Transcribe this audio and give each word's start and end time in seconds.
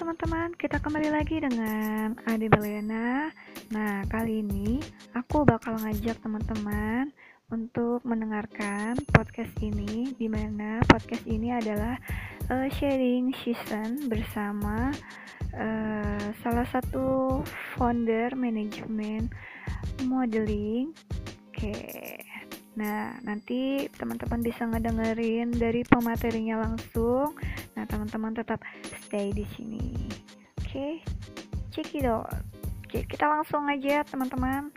teman-teman, 0.00 0.56
kita 0.56 0.80
kembali 0.80 1.12
lagi 1.12 1.44
dengan 1.44 2.16
Ade 2.24 2.48
Belena. 2.48 3.28
Nah, 3.68 4.00
kali 4.08 4.40
ini 4.40 4.80
aku 5.12 5.44
bakal 5.44 5.76
ngajak 5.76 6.16
teman-teman 6.24 7.12
untuk 7.52 8.00
mendengarkan 8.08 8.96
podcast 9.12 9.52
ini, 9.60 10.08
di 10.16 10.24
mana 10.24 10.80
podcast 10.88 11.28
ini 11.28 11.52
adalah 11.52 12.00
uh, 12.48 12.64
sharing 12.80 13.28
season 13.44 14.08
bersama 14.08 14.88
uh, 15.52 16.32
salah 16.40 16.64
satu 16.72 17.44
founder 17.76 18.32
manajemen 18.32 19.28
modeling. 20.08 20.96
Oke. 21.52 21.76
Nah, 22.80 23.20
nanti 23.20 23.84
teman-teman 24.00 24.40
bisa 24.40 24.64
ngedengerin 24.64 25.52
dari 25.52 25.84
pematerinya 25.84 26.64
langsung. 26.64 27.36
Nah, 27.80 27.88
teman-teman 27.88 28.36
tetap 28.36 28.60
stay 29.08 29.32
di 29.32 29.48
sini. 29.56 29.96
Oke, 30.60 31.00
okay? 31.72 32.04
out. 32.04 32.28
Oke, 32.84 33.08
kita 33.08 33.24
langsung 33.24 33.64
aja 33.72 34.04
teman-teman. 34.04 34.68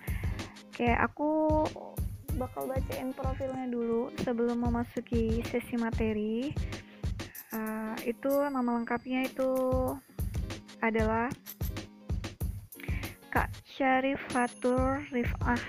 Oke, 0.71 0.88
aku 0.88 1.67
bakal 2.39 2.63
bacain 2.71 3.11
profilnya 3.11 3.67
dulu 3.67 4.08
sebelum 4.23 4.63
memasuki 4.63 5.44
sesi 5.52 5.75
materi. 5.75 6.55
Uh, 7.52 7.91
itu 8.08 8.31
nama 8.47 8.71
lengkapnya 8.71 9.27
itu 9.27 9.52
adalah 10.80 11.27
Kak 13.27 13.52
Syarifatur 13.67 15.03
Rifah. 15.11 15.59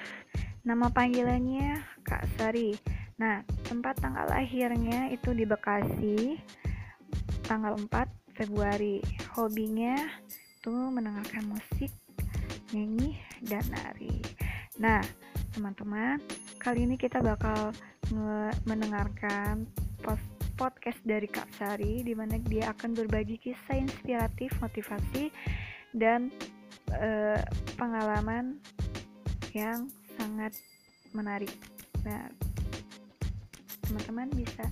Nama 0.63 0.87
panggilannya 0.87 1.83
Kak 2.07 2.31
Sari. 2.39 2.79
Nah, 3.19 3.43
tempat 3.67 3.99
tanggal 3.99 4.31
lahirnya 4.31 5.11
itu 5.11 5.35
di 5.35 5.43
Bekasi, 5.43 6.39
tanggal 7.45 7.77
4 7.77 8.37
Februari. 8.37 9.05
Hobinya 9.37 9.95
tuh 10.65 10.89
mendengarkan 10.91 11.45
musik, 11.53 11.93
nyanyi, 12.73 13.21
dan 13.45 13.63
nari. 13.71 14.19
Nah, 14.81 15.05
teman-teman, 15.53 16.19
kali 16.59 16.89
ini 16.89 16.97
kita 16.97 17.21
bakal 17.21 17.71
mendengarkan 18.65 19.69
podcast 20.55 21.01
dari 21.03 21.27
Kak 21.27 21.51
Sari 21.59 22.07
di 22.07 22.15
mana 22.15 22.39
dia 22.39 22.71
akan 22.71 22.95
berbagi 22.95 23.43
kisah 23.43 23.75
inspiratif, 23.75 24.55
motivasi, 24.63 25.35
dan 25.91 26.31
uh, 26.95 27.43
pengalaman 27.75 28.63
yang 29.51 29.91
sangat 30.15 30.55
menarik. 31.11 31.51
Nah, 32.07 32.31
teman-teman 33.87 34.31
bisa 34.35 34.67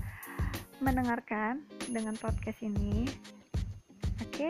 mendengarkan 0.83 1.62
dengan 1.86 2.19
podcast 2.19 2.58
ini 2.61 3.06
Oke, 4.33 4.48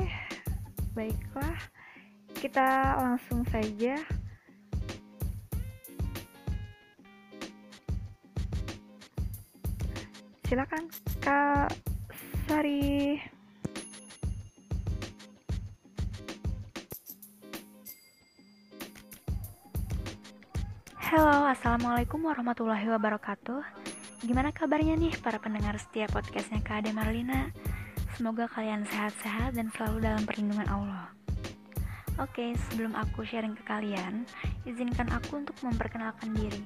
baiklah, 0.94 1.58
kita 2.38 2.97
langsung 2.97 3.42
saja. 3.50 3.98
Silakan, 10.47 10.86
Kak 11.19 11.77
Sari. 12.47 13.19
Halo, 20.94 21.50
Assalamualaikum 21.50 22.22
warahmatullahi 22.22 22.86
wabarakatuh 22.86 23.81
Gimana 24.23 24.55
kabarnya 24.55 24.95
nih 24.95 25.19
para 25.19 25.42
pendengar 25.42 25.75
setiap 25.83 26.15
podcastnya 26.15 26.62
Kak 26.62 26.87
Ade 26.87 26.95
Marlina? 26.95 27.51
Semoga 28.15 28.47
kalian 28.47 28.87
sehat-sehat 28.87 29.59
dan 29.59 29.67
selalu 29.75 29.98
dalam 29.98 30.23
perlindungan 30.23 30.70
Allah. 30.70 31.11
Oke, 32.22 32.55
sebelum 32.71 32.94
aku 32.94 33.27
sharing 33.27 33.59
ke 33.59 33.66
kalian, 33.66 34.22
izinkan 34.62 35.10
aku 35.10 35.43
untuk 35.43 35.59
memperkenalkan 35.66 36.38
diri. 36.38 36.62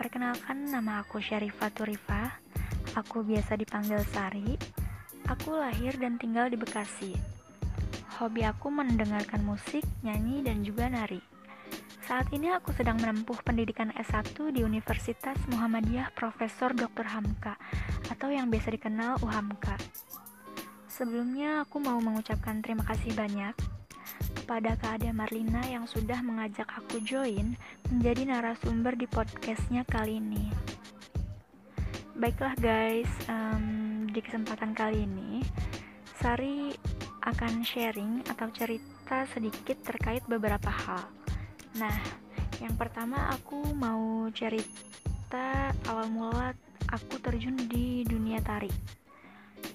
Perkenalkan 0.00 0.72
nama 0.72 1.04
aku 1.04 1.20
Syarifah 1.20 1.68
Turifah. 1.68 2.40
Aku 2.96 3.28
biasa 3.28 3.60
dipanggil 3.60 4.00
Sari. 4.08 4.56
Aku 5.28 5.60
lahir 5.60 6.00
dan 6.00 6.16
tinggal 6.16 6.48
di 6.48 6.56
Bekasi. 6.56 7.12
Hobi 8.16 8.40
aku 8.48 8.72
mendengarkan 8.72 9.44
musik, 9.44 9.84
nyanyi, 10.00 10.40
dan 10.40 10.64
juga 10.64 10.88
nari. 10.88 11.20
Saat 12.04 12.32
ini 12.32 12.48
aku 12.48 12.72
sedang 12.72 12.96
menempuh 12.96 13.36
pendidikan 13.44 13.92
S1 13.92 14.32
di 14.56 14.64
Universitas 14.64 15.36
Muhammadiyah 15.52 16.12
Profesor 16.16 16.72
Dr. 16.72 17.04
Hamka 17.04 17.60
atau 18.08 18.32
yang 18.32 18.48
biasa 18.48 18.72
dikenal 18.72 19.20
UHAMKA. 19.20 19.76
Sebelumnya 20.88 21.64
aku 21.68 21.80
mau 21.80 22.00
mengucapkan 22.00 22.64
terima 22.64 22.84
kasih 22.88 23.12
banyak 23.12 23.52
kepada 24.42 24.76
Kak 24.80 25.00
Ada 25.00 25.12
Marlina 25.12 25.62
yang 25.68 25.84
sudah 25.84 26.20
mengajak 26.24 26.66
aku 26.72 27.04
join 27.04 27.56
menjadi 27.92 28.26
narasumber 28.26 28.96
di 28.96 29.04
podcastnya 29.04 29.84
kali 29.84 30.18
ini. 30.18 30.48
Baiklah 32.16 32.52
guys, 32.60 33.08
um, 33.28 34.08
di 34.12 34.20
kesempatan 34.20 34.76
kali 34.76 35.08
ini 35.08 35.40
Sari 36.20 36.68
akan 37.24 37.64
sharing 37.64 38.20
atau 38.28 38.52
cerita 38.52 39.24
sedikit 39.32 39.80
terkait 39.80 40.20
beberapa 40.28 40.68
hal. 40.68 41.19
Nah, 41.78 41.94
yang 42.58 42.74
pertama 42.74 43.30
aku 43.30 43.62
mau 43.78 44.26
cerita 44.34 45.70
awal 45.86 46.10
mula 46.10 46.50
aku 46.90 47.22
terjun 47.22 47.54
di 47.70 48.02
dunia 48.02 48.42
tari. 48.42 48.70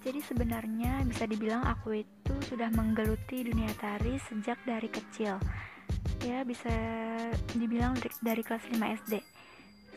Jadi 0.05 0.21
sebenarnya 0.21 1.01
bisa 1.07 1.25
dibilang 1.25 1.65
aku 1.65 2.03
itu 2.05 2.33
sudah 2.45 2.69
menggeluti 2.73 3.41
dunia 3.47 3.71
tari 3.79 4.19
sejak 4.21 4.59
dari 4.67 4.89
kecil. 4.91 5.39
Ya, 6.21 6.41
bisa 6.45 6.73
dibilang 7.53 7.97
dari, 8.21 8.41
kelas 8.41 8.65
5 8.69 8.97
SD. 9.05 9.13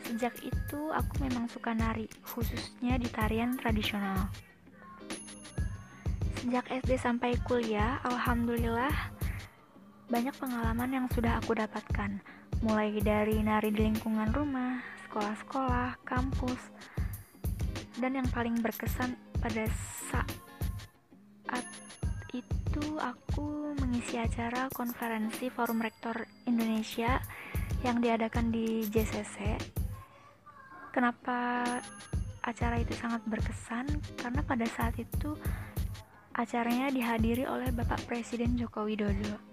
Sejak 0.05 0.33
itu 0.41 0.81
aku 0.93 1.13
memang 1.25 1.49
suka 1.49 1.73
nari, 1.73 2.09
khususnya 2.23 2.97
di 2.97 3.09
tarian 3.09 3.57
tradisional. 3.57 4.29
Sejak 6.39 6.65
SD 6.71 6.95
sampai 6.97 7.35
kuliah, 7.45 7.99
alhamdulillah 8.07 9.18
banyak 10.09 10.33
pengalaman 10.41 10.89
yang 10.89 11.05
sudah 11.13 11.37
aku 11.37 11.53
dapatkan, 11.53 12.17
mulai 12.65 12.97
dari 12.99 13.39
nari 13.45 13.69
di 13.69 13.85
lingkungan 13.85 14.33
rumah, 14.33 14.81
sekolah-sekolah, 15.07 16.01
kampus, 16.01 16.61
dan 18.01 18.17
yang 18.17 18.27
paling 18.33 18.57
berkesan 18.59 19.13
pada 19.37 19.69
saat 20.09 20.25
itu 22.69 23.01
aku 23.01 23.73
mengisi 23.81 24.21
acara 24.21 24.69
konferensi 24.69 25.49
Forum 25.49 25.81
Rektor 25.81 26.21
Indonesia 26.45 27.17
yang 27.81 27.97
diadakan 27.97 28.53
di 28.53 28.85
JCC. 28.85 29.57
Kenapa 30.93 31.65
acara 32.45 32.77
itu 32.77 32.93
sangat 32.93 33.25
berkesan? 33.25 33.89
Karena 34.21 34.45
pada 34.45 34.69
saat 34.69 34.93
itu 35.01 35.33
acaranya 36.37 36.93
dihadiri 36.93 37.49
oleh 37.49 37.73
Bapak 37.73 38.05
Presiden 38.05 38.53
Joko 38.53 38.85
Widodo. 38.85 39.48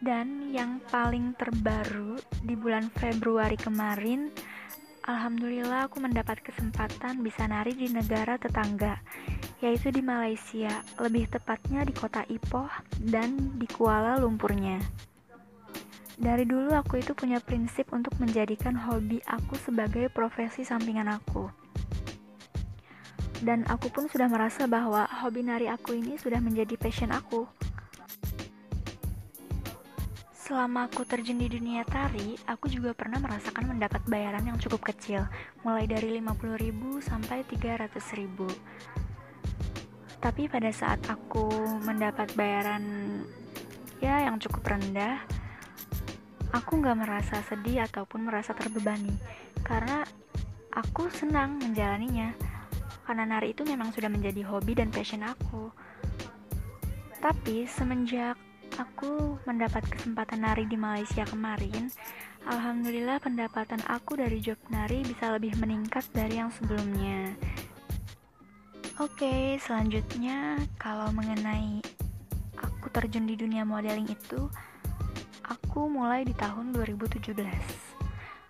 Dan 0.00 0.48
yang 0.48 0.80
paling 0.88 1.36
terbaru 1.36 2.16
di 2.40 2.56
bulan 2.56 2.88
Februari 2.88 3.60
kemarin 3.60 4.32
Alhamdulillah 5.00 5.88
aku 5.88 5.96
mendapat 5.96 6.44
kesempatan 6.44 7.24
bisa 7.24 7.48
nari 7.48 7.72
di 7.72 7.88
negara 7.88 8.36
tetangga, 8.36 9.00
yaitu 9.64 9.88
di 9.88 10.04
Malaysia, 10.04 10.84
lebih 11.00 11.24
tepatnya 11.26 11.88
di 11.88 11.96
kota 11.96 12.20
Ipoh 12.28 12.68
dan 13.08 13.56
di 13.56 13.64
Kuala 13.64 14.20
Lumpurnya. 14.20 14.76
Dari 16.20 16.44
dulu 16.44 16.76
aku 16.76 17.00
itu 17.00 17.16
punya 17.16 17.40
prinsip 17.40 17.90
untuk 17.96 18.12
menjadikan 18.20 18.76
hobi 18.76 19.24
aku 19.24 19.56
sebagai 19.56 20.12
profesi 20.12 20.68
sampingan 20.68 21.08
aku. 21.08 21.48
Dan 23.40 23.64
aku 23.72 23.88
pun 23.88 24.04
sudah 24.04 24.28
merasa 24.28 24.68
bahwa 24.68 25.08
hobi 25.24 25.42
nari 25.42 25.66
aku 25.66 25.96
ini 25.96 26.20
sudah 26.20 26.44
menjadi 26.44 26.76
passion 26.76 27.08
aku. 27.08 27.48
Selama 30.50 30.90
aku 30.90 31.06
terjun 31.06 31.38
di 31.38 31.46
dunia 31.46 31.86
tari, 31.86 32.34
aku 32.42 32.66
juga 32.66 32.90
pernah 32.90 33.22
merasakan 33.22 33.70
mendapat 33.70 34.02
bayaran 34.10 34.42
yang 34.42 34.58
cukup 34.58 34.82
kecil, 34.90 35.22
mulai 35.62 35.86
dari 35.86 36.18
50.000 36.18 36.98
sampai 36.98 37.46
300.000. 37.46 38.50
Tapi 40.18 40.50
pada 40.50 40.74
saat 40.74 40.98
aku 41.06 41.46
mendapat 41.86 42.34
bayaran 42.34 42.82
ya 44.02 44.26
yang 44.26 44.42
cukup 44.42 44.74
rendah, 44.74 45.22
aku 46.50 46.82
nggak 46.82 46.98
merasa 46.98 47.46
sedih 47.46 47.86
ataupun 47.86 48.26
merasa 48.26 48.50
terbebani, 48.50 49.14
karena 49.62 50.02
aku 50.74 51.06
senang 51.14 51.62
menjalaninya. 51.62 52.34
Karena 53.06 53.38
nari 53.38 53.54
itu 53.54 53.62
memang 53.62 53.94
sudah 53.94 54.10
menjadi 54.10 54.42
hobi 54.50 54.74
dan 54.74 54.90
passion 54.90 55.22
aku. 55.22 55.70
Tapi 57.22 57.70
semenjak 57.70 58.49
aku 58.80 59.36
mendapat 59.44 59.84
kesempatan 59.84 60.40
nari 60.40 60.64
di 60.64 60.80
Malaysia 60.80 61.28
kemarin, 61.28 61.92
alhamdulillah 62.48 63.20
pendapatan 63.20 63.84
aku 63.84 64.16
dari 64.16 64.40
job 64.40 64.56
nari 64.72 65.04
bisa 65.04 65.36
lebih 65.36 65.52
meningkat 65.60 66.08
dari 66.16 66.40
yang 66.40 66.48
sebelumnya. 66.48 67.36
Oke, 68.96 69.60
selanjutnya 69.60 70.56
kalau 70.80 71.12
mengenai 71.12 71.84
aku 72.56 72.88
terjun 72.88 73.28
di 73.28 73.36
dunia 73.36 73.68
modeling 73.68 74.08
itu, 74.08 74.48
aku 75.44 75.88
mulai 75.92 76.24
di 76.24 76.32
tahun 76.32 76.72
2017. 76.72 77.89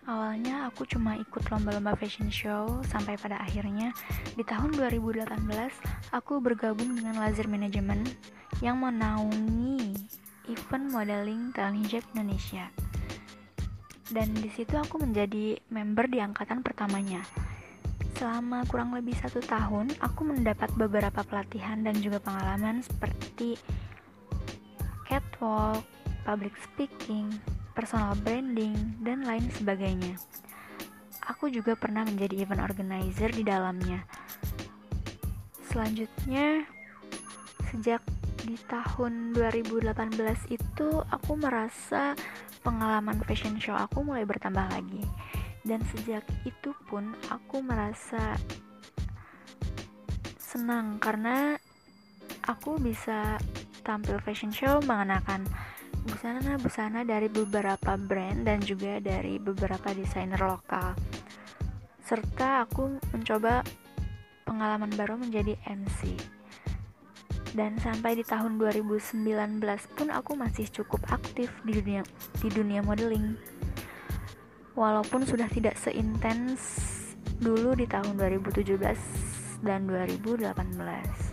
Awalnya 0.09 0.73
aku 0.73 0.89
cuma 0.89 1.13
ikut 1.21 1.45
lomba-lomba 1.53 1.93
fashion 1.93 2.33
show 2.33 2.81
sampai 2.89 3.21
pada 3.21 3.37
akhirnya 3.37 3.93
di 4.33 4.41
tahun 4.41 4.73
2018 4.73 5.29
aku 6.17 6.41
bergabung 6.41 6.97
dengan 6.97 7.21
Lazer 7.21 7.45
Management 7.45 8.09
yang 8.65 8.81
menaungi 8.81 9.93
event 10.49 10.87
modeling 10.89 11.53
talent 11.53 11.85
hijab 11.85 12.01
Indonesia. 12.17 12.73
Dan 14.09 14.33
di 14.35 14.49
situ 14.51 14.75
aku 14.75 14.99
menjadi 14.99 15.61
member 15.69 16.09
di 16.09 16.19
angkatan 16.19 16.65
pertamanya. 16.65 17.21
Selama 18.17 18.67
kurang 18.67 18.97
lebih 18.97 19.15
satu 19.15 19.39
tahun, 19.39 19.95
aku 20.03 20.27
mendapat 20.27 20.73
beberapa 20.75 21.23
pelatihan 21.23 21.81
dan 21.85 21.95
juga 22.01 22.19
pengalaman 22.19 22.83
seperti 22.83 23.55
catwalk, 25.07 25.87
public 26.27 26.53
speaking, 26.59 27.31
personal 27.81 28.13
branding, 28.21 28.77
dan 29.01 29.25
lain 29.25 29.49
sebagainya. 29.57 30.21
Aku 31.33 31.49
juga 31.49 31.73
pernah 31.73 32.05
menjadi 32.05 32.45
event 32.45 32.61
organizer 32.61 33.33
di 33.33 33.41
dalamnya. 33.41 34.05
Selanjutnya, 35.65 36.69
sejak 37.73 38.05
di 38.45 38.61
tahun 38.69 39.33
2018 39.33 39.97
itu 40.53 40.89
aku 41.09 41.33
merasa 41.41 42.13
pengalaman 42.61 43.17
fashion 43.25 43.57
show 43.57 43.73
aku 43.73 44.05
mulai 44.05 44.29
bertambah 44.29 44.69
lagi. 44.77 45.01
Dan 45.65 45.81
sejak 45.97 46.29
itu 46.45 46.77
pun 46.85 47.17
aku 47.33 47.65
merasa 47.65 48.37
senang 50.37 51.01
karena 51.01 51.57
aku 52.45 52.77
bisa 52.77 53.41
tampil 53.81 54.21
fashion 54.21 54.53
show 54.53 54.85
mengenakan 54.85 55.49
busana-busana 56.07 57.05
dari 57.05 57.29
beberapa 57.29 57.97
brand 58.01 58.47
dan 58.49 58.61
juga 58.65 59.01
dari 59.01 59.37
beberapa 59.37 59.93
desainer 59.93 60.41
lokal. 60.41 60.97
Serta 62.05 62.65
aku 62.65 62.99
mencoba 63.13 63.63
pengalaman 64.49 64.91
baru 64.99 65.21
menjadi 65.21 65.55
MC. 65.69 66.17
Dan 67.51 67.75
sampai 67.83 68.15
di 68.15 68.23
tahun 68.23 68.63
2019 68.63 69.27
pun 69.99 70.09
aku 70.15 70.39
masih 70.39 70.71
cukup 70.71 71.03
aktif 71.11 71.51
di 71.67 71.83
dunia 71.83 72.03
di 72.39 72.49
dunia 72.51 72.83
modeling. 72.83 73.35
Walaupun 74.79 75.27
sudah 75.27 75.51
tidak 75.51 75.75
seintens 75.79 76.63
dulu 77.43 77.75
di 77.75 77.91
tahun 77.91 78.15
2017 78.19 79.65
dan 79.67 79.87
2018. 79.87 81.30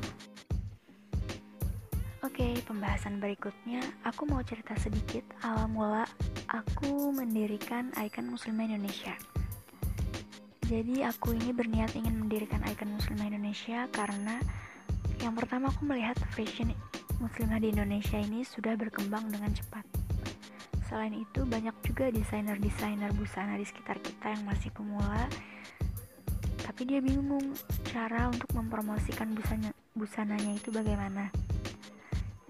Oke, 2.37 2.53
pembahasan 2.69 3.17
berikutnya 3.17 3.81
aku 4.05 4.29
mau 4.29 4.45
cerita 4.45 4.77
sedikit 4.77 5.25
awal 5.41 5.65
mula 5.73 6.05
aku 6.45 7.09
mendirikan 7.09 7.89
Icon 7.97 8.29
Muslimah 8.29 8.69
Indonesia. 8.69 9.17
Jadi 10.69 11.01
aku 11.01 11.33
ini 11.33 11.49
berniat 11.49 11.97
ingin 11.97 12.13
mendirikan 12.13 12.61
Icon 12.69 12.93
Muslimah 12.93 13.33
Indonesia 13.33 13.89
karena 13.89 14.37
yang 15.25 15.33
pertama 15.33 15.73
aku 15.73 15.89
melihat 15.89 16.13
fashion 16.29 16.77
muslimah 17.17 17.57
di 17.57 17.73
Indonesia 17.73 18.21
ini 18.21 18.45
sudah 18.45 18.77
berkembang 18.77 19.33
dengan 19.33 19.49
cepat. 19.57 19.89
Selain 20.85 21.17
itu 21.17 21.41
banyak 21.41 21.73
juga 21.81 22.13
desainer-desainer 22.13 23.17
busana 23.17 23.57
di 23.57 23.65
sekitar 23.65 23.97
kita 23.97 24.37
yang 24.37 24.45
masih 24.45 24.69
pemula 24.77 25.25
tapi 26.61 26.85
dia 26.85 27.01
bingung 27.01 27.57
cara 27.89 28.29
untuk 28.29 28.53
mempromosikan 28.53 29.33
busana 29.33 29.73
busananya 29.97 30.53
itu 30.53 30.69
bagaimana. 30.69 31.33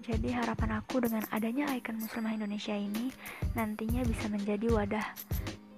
Jadi 0.08 0.32
harapan 0.32 0.80
aku 0.80 1.04
dengan 1.04 1.20
adanya 1.36 1.68
ikon 1.76 2.00
muslimah 2.00 2.32
Indonesia 2.32 2.72
ini 2.72 3.12
nantinya 3.52 4.00
bisa 4.08 4.32
menjadi 4.32 4.64
wadah 4.72 5.04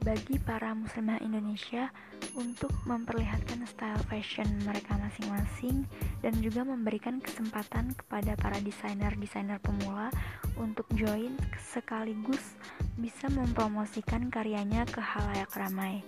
bagi 0.07 0.39
para 0.39 0.71
muslimah 0.71 1.19
Indonesia 1.19 1.91
untuk 2.39 2.71
memperlihatkan 2.87 3.67
style 3.67 3.99
fashion 4.07 4.47
mereka 4.63 4.95
masing-masing 5.03 5.83
dan 6.23 6.33
juga 6.39 6.63
memberikan 6.63 7.19
kesempatan 7.19 7.91
kepada 7.99 8.39
para 8.39 8.63
desainer-desainer 8.63 9.59
pemula 9.61 10.15
untuk 10.55 10.87
join 10.95 11.35
sekaligus 11.59 12.55
bisa 13.03 13.27
mempromosikan 13.35 14.31
karyanya 14.31 14.87
ke 14.87 15.03
halayak 15.03 15.51
ramai. 15.59 16.07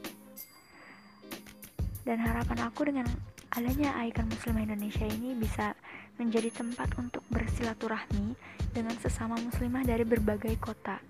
Dan 2.06 2.22
harapan 2.22 2.70
aku 2.70 2.86
dengan 2.86 3.10
adanya 3.50 3.98
ikon 4.06 4.30
muslimah 4.30 4.62
Indonesia 4.62 5.10
ini 5.10 5.34
bisa 5.34 5.74
menjadi 6.20 6.52
tempat 6.52 6.92
untuk 7.00 7.24
bersilaturahmi 7.32 8.36
dengan 8.72 8.96
sesama 9.00 9.36
muslimah 9.40 9.84
dari 9.84 10.04
berbagai 10.04 10.56
kota. 10.60 11.00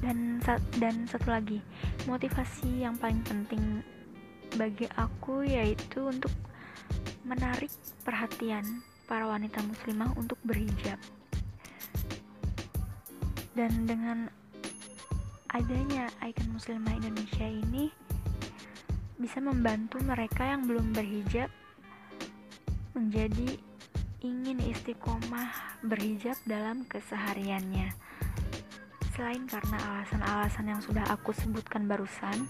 Dan 0.00 0.40
dan 0.76 1.08
satu 1.08 1.32
lagi, 1.32 1.60
motivasi 2.04 2.84
yang 2.84 3.00
paling 3.00 3.24
penting 3.24 3.80
bagi 4.56 4.88
aku 4.96 5.44
yaitu 5.44 6.08
untuk 6.08 6.32
menarik 7.26 7.72
perhatian 8.06 8.64
para 9.08 9.26
wanita 9.26 9.60
muslimah 9.64 10.12
untuk 10.14 10.38
berhijab. 10.44 11.00
Dan 13.56 13.88
dengan 13.88 14.28
adanya 15.48 16.12
ikon 16.20 16.52
muslimah 16.52 16.92
Indonesia 17.00 17.48
ini 17.48 17.88
bisa 19.16 19.40
membantu 19.40 19.96
mereka 20.04 20.44
yang 20.44 20.68
belum 20.68 20.92
berhijab 20.92 21.48
menjadi 22.92 23.56
ingin 24.24 24.60
istiqomah 24.64 25.80
berhijab 25.84 26.36
dalam 26.48 26.88
kesehariannya. 26.88 27.92
Selain 29.12 29.44
karena 29.48 29.76
alasan-alasan 29.80 30.66
yang 30.68 30.80
sudah 30.80 31.04
aku 31.08 31.32
sebutkan 31.32 31.88
barusan, 31.88 32.44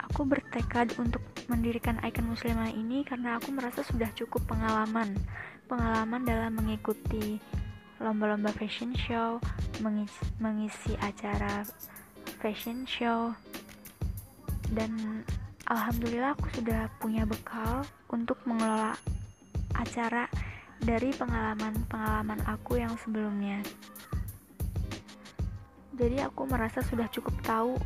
aku 0.00 0.24
bertekad 0.24 0.96
untuk 1.00 1.20
mendirikan 1.48 2.00
ikon 2.04 2.32
muslimah 2.32 2.72
ini 2.72 3.04
karena 3.04 3.36
aku 3.36 3.52
merasa 3.52 3.84
sudah 3.84 4.08
cukup 4.16 4.44
pengalaman. 4.48 5.16
Pengalaman 5.68 6.26
dalam 6.26 6.56
mengikuti 6.56 7.38
lomba-lomba 8.00 8.48
fashion 8.56 8.96
show, 8.96 9.36
mengisi, 9.84 10.24
mengisi 10.40 10.92
acara 11.04 11.68
fashion 12.40 12.88
show, 12.88 13.36
dan 14.72 15.22
alhamdulillah 15.68 16.32
aku 16.32 16.48
sudah 16.56 16.88
punya 16.96 17.28
bekal 17.28 17.84
untuk 18.08 18.40
mengelola 18.48 18.96
acara 19.80 20.28
dari 20.80 21.12
pengalaman-pengalaman 21.16 22.44
aku 22.44 22.80
yang 22.80 22.92
sebelumnya. 23.00 23.64
Jadi 25.96 26.20
aku 26.24 26.48
merasa 26.48 26.80
sudah 26.80 27.08
cukup 27.12 27.36
tahu 27.44 27.76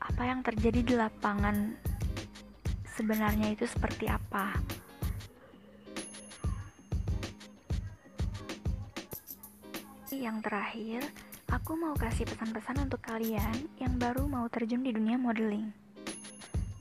apa 0.00 0.22
yang 0.28 0.44
terjadi 0.44 0.80
di 0.84 0.94
lapangan 0.96 1.72
sebenarnya 2.92 3.56
itu 3.56 3.64
seperti 3.64 4.08
apa. 4.08 4.52
Yang 10.12 10.44
terakhir, 10.44 11.00
aku 11.48 11.72
mau 11.72 11.96
kasih 11.96 12.28
pesan-pesan 12.28 12.84
untuk 12.84 13.00
kalian 13.00 13.56
yang 13.80 13.96
baru 13.96 14.28
mau 14.28 14.44
terjun 14.52 14.84
di 14.84 14.92
dunia 14.92 15.16
modeling. 15.16 15.72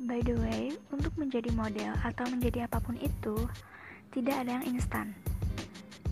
By 0.04 0.20
the 0.20 0.36
way, 0.36 0.76
untuk 0.92 1.16
menjadi 1.16 1.48
model 1.56 1.96
atau 2.04 2.28
menjadi 2.28 2.68
apa 2.68 2.84
pun 2.84 3.00
itu, 3.00 3.38
tidak 4.12 4.44
ada 4.44 4.60
yang 4.60 4.76
instan. 4.76 5.16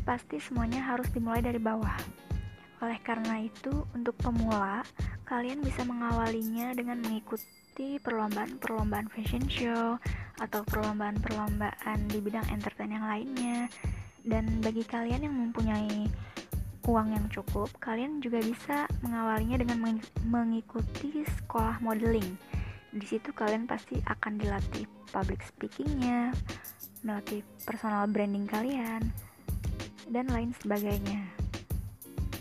Pasti 0.08 0.40
semuanya 0.40 0.82
harus 0.82 1.08
dimulai 1.12 1.44
dari 1.44 1.60
bawah. 1.60 2.00
Oleh 2.80 2.96
karena 3.04 3.44
itu, 3.44 3.84
untuk 3.92 4.16
pemula, 4.24 4.88
kalian 5.28 5.60
bisa 5.60 5.84
mengawalinya 5.84 6.72
dengan 6.72 7.04
mengikuti 7.04 8.00
perlombaan-perlombaan 8.00 9.12
fashion 9.12 9.44
show 9.52 10.00
atau 10.40 10.64
perlombaan-perlombaan 10.64 12.00
di 12.08 12.18
bidang 12.24 12.48
entertain 12.48 12.96
yang 12.96 13.04
lainnya. 13.04 13.68
Dan 14.24 14.64
bagi 14.64 14.88
kalian 14.88 15.28
yang 15.28 15.36
mempunyai 15.36 16.08
uang 16.88 17.14
yang 17.14 17.28
cukup, 17.28 17.68
kalian 17.84 18.24
juga 18.24 18.40
bisa 18.40 18.88
mengawalinya 19.04 19.60
dengan 19.60 20.00
mengikuti 20.24 21.28
sekolah 21.28 21.84
modeling. 21.84 22.40
Di 22.90 23.06
situ 23.06 23.30
kalian 23.30 23.70
pasti 23.70 24.02
akan 24.02 24.42
dilatih 24.42 24.90
public 25.14 25.46
speakingnya, 25.46 26.34
melatih 27.06 27.46
personal 27.62 28.10
branding 28.10 28.50
kalian, 28.50 29.14
dan 30.10 30.26
lain 30.34 30.52
sebagainya. 30.58 31.22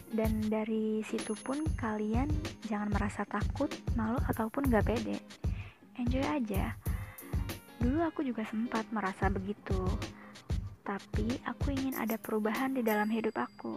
Dan 0.08 0.48
dari 0.48 1.04
situ 1.04 1.36
pun 1.36 1.60
kalian 1.76 2.32
jangan 2.64 2.88
merasa 2.88 3.28
takut, 3.28 3.68
malu, 3.92 4.16
ataupun 4.24 4.72
gak 4.72 4.88
pede. 4.88 5.20
Enjoy 6.00 6.24
aja. 6.24 6.72
Dulu 7.76 8.00
aku 8.08 8.24
juga 8.24 8.42
sempat 8.48 8.88
merasa 8.88 9.28
begitu, 9.28 9.84
tapi 10.80 11.36
aku 11.44 11.76
ingin 11.76 11.94
ada 12.00 12.16
perubahan 12.16 12.72
di 12.72 12.80
dalam 12.80 13.12
hidup 13.12 13.36
aku. 13.36 13.76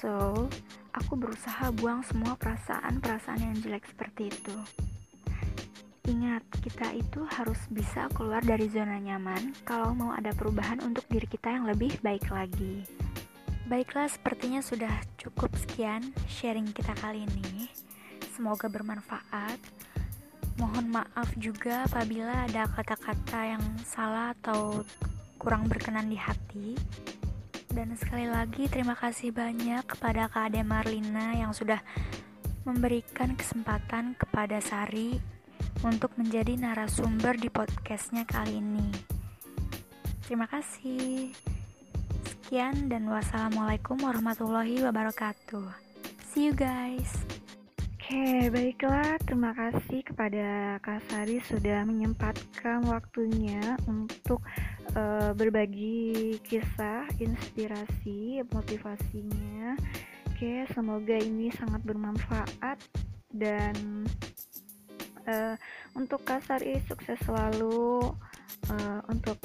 So, 0.00 0.48
aku 0.96 1.14
berusaha 1.20 1.68
buang 1.76 2.00
semua 2.08 2.32
perasaan-perasaan 2.40 3.44
yang 3.44 3.54
jelek 3.60 3.84
seperti 3.86 4.32
itu. 4.32 4.56
Ingat, 6.02 6.42
kita 6.58 6.90
itu 6.98 7.22
harus 7.30 7.62
bisa 7.70 8.10
keluar 8.10 8.42
dari 8.42 8.66
zona 8.66 8.98
nyaman 8.98 9.54
kalau 9.62 9.94
mau 9.94 10.10
ada 10.10 10.34
perubahan 10.34 10.82
untuk 10.82 11.06
diri 11.06 11.30
kita 11.30 11.54
yang 11.54 11.62
lebih 11.62 11.94
baik 12.02 12.26
lagi. 12.26 12.82
Baiklah, 13.70 14.10
sepertinya 14.10 14.58
sudah 14.58 14.90
cukup 15.14 15.54
sekian 15.54 16.02
sharing 16.26 16.66
kita 16.74 16.90
kali 16.98 17.22
ini. 17.22 17.70
Semoga 18.34 18.66
bermanfaat. 18.66 19.62
Mohon 20.58 20.90
maaf 20.90 21.30
juga 21.38 21.86
apabila 21.86 22.50
ada 22.50 22.66
kata-kata 22.66 23.54
yang 23.54 23.64
salah 23.86 24.34
atau 24.42 24.82
kurang 25.38 25.70
berkenan 25.70 26.10
di 26.10 26.18
hati. 26.18 26.74
Dan 27.70 27.94
sekali 27.94 28.26
lagi 28.26 28.66
terima 28.66 28.98
kasih 28.98 29.30
banyak 29.30 29.86
kepada 29.86 30.26
Kak 30.26 30.50
Ade 30.50 30.66
Marlina 30.66 31.38
yang 31.38 31.54
sudah 31.54 31.78
memberikan 32.66 33.38
kesempatan 33.38 34.18
kepada 34.18 34.58
Sari 34.58 35.41
untuk 35.82 36.14
menjadi 36.14 36.54
narasumber 36.54 37.34
di 37.38 37.50
podcastnya 37.50 38.22
kali 38.22 38.62
ini. 38.62 38.88
Terima 40.22 40.46
kasih. 40.46 41.34
Sekian 42.22 42.88
dan 42.92 43.08
wassalamualaikum 43.10 43.98
warahmatullahi 44.00 44.84
wabarakatuh. 44.84 45.66
See 46.32 46.48
you 46.48 46.54
guys. 46.56 47.22
Oke, 48.12 48.52
baiklah. 48.52 49.16
Terima 49.24 49.56
kasih 49.56 50.04
kepada 50.04 50.76
Kak 50.84 51.00
Sari 51.08 51.40
sudah 51.48 51.80
menyempatkan 51.88 52.84
waktunya 52.84 53.78
untuk 53.88 54.44
uh, 54.92 55.32
berbagi 55.32 56.36
kisah, 56.44 57.08
inspirasi, 57.16 58.44
motivasinya. 58.52 59.80
Oke, 60.28 60.66
semoga 60.76 61.16
ini 61.16 61.48
sangat 61.56 61.80
bermanfaat 61.88 62.78
dan 63.32 64.04
uh, 65.28 65.54
untuk 65.94 66.24
Kak 66.24 66.42
Sari 66.46 66.80
sukses 66.86 67.18
selalu 67.22 68.12
uh, 68.70 69.00
untuk 69.10 69.38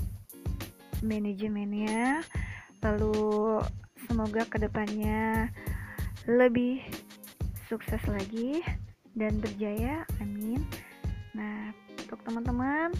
manajemennya. 1.03 2.21
Lalu 2.81 3.61
semoga 4.05 4.45
ke 4.45 4.57
depannya 4.61 5.49
lebih 6.29 6.83
sukses 7.67 7.99
lagi 8.07 8.63
dan 9.17 9.41
berjaya 9.41 10.05
amin. 10.21 10.61
Nah 11.33 11.73
untuk 11.97 12.21
teman-teman 12.23 12.93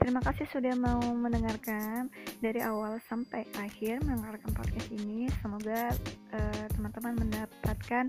terima 0.00 0.22
kasih 0.22 0.46
sudah 0.54 0.72
mau 0.78 1.02
mendengarkan 1.12 2.06
dari 2.38 2.62
awal 2.62 3.02
sampai 3.10 3.42
akhir 3.58 4.06
mendengarkan 4.06 4.54
podcast 4.54 4.88
ini. 4.94 5.26
Semoga 5.42 5.90
uh, 6.32 6.64
teman-teman 6.78 7.18
mendapatkan 7.26 8.06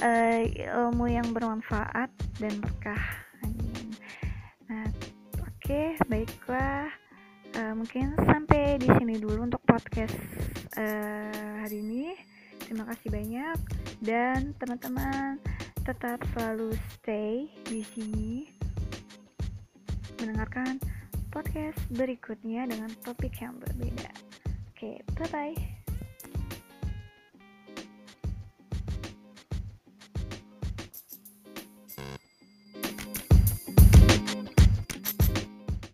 uh, 0.00 0.40
ilmu 0.48 1.06
yang 1.12 1.28
bermanfaat 1.36 2.08
dan 2.40 2.54
berkah 2.64 3.02
nah 4.68 4.86
oke 5.40 5.52
okay, 5.60 5.96
baiklah 6.08 6.88
uh, 7.58 7.74
mungkin 7.74 8.14
sampai 8.26 8.78
di 8.78 8.88
sini 8.98 9.18
dulu 9.18 9.46
untuk 9.46 9.62
podcast 9.66 10.14
uh, 10.78 11.62
hari 11.62 11.80
ini. 11.80 12.14
Terima 12.64 12.88
kasih 12.88 13.08
banyak 13.12 13.58
dan 14.00 14.56
teman-teman 14.56 15.36
tetap 15.84 16.16
selalu 16.32 16.72
stay 16.96 17.44
di 17.68 17.84
sini 17.92 18.48
mendengarkan 20.16 20.80
podcast 21.28 21.76
berikutnya 21.92 22.64
dengan 22.64 22.88
topik 23.04 23.36
yang 23.42 23.60
berbeda. 23.60 24.10
Oke, 24.72 24.96
okay, 24.96 24.96
bye 25.18 25.28
bye. 25.28 25.73